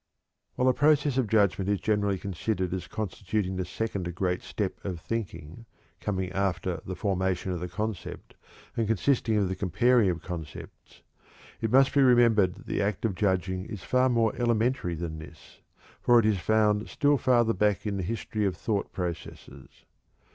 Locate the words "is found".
16.25-16.89